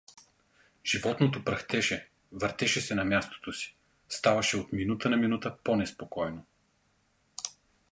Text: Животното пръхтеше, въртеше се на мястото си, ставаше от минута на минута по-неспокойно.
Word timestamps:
Животното 0.85 1.43
пръхтеше, 1.43 2.09
въртеше 2.31 2.81
се 2.81 2.95
на 2.95 3.05
мястото 3.05 3.53
си, 3.53 3.77
ставаше 4.09 4.57
от 4.57 4.73
минута 4.73 5.09
на 5.09 5.17
минута 5.17 5.57
по-неспокойно. 5.63 6.45